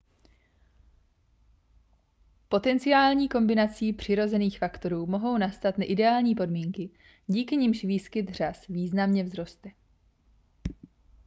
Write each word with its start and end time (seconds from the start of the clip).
potenciální 2.49 3.29
kombinací 3.29 3.93
přirozených 3.93 4.59
faktorů 4.59 5.05
mohou 5.05 5.37
nastat 5.37 5.75
ideální 5.79 6.35
podmínky 6.35 6.89
díky 7.27 7.57
nimž 7.57 7.83
výskyt 7.83 8.29
řas 8.29 8.67
významně 8.67 9.23
vzroste 9.25 9.71